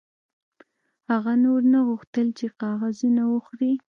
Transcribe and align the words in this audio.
هغه 1.11 1.33
نور 1.45 1.61
نه 1.73 1.79
غوښتل 1.87 2.27
چې 2.39 2.45
کاغذونه 2.61 3.23
وخوري 3.33 3.73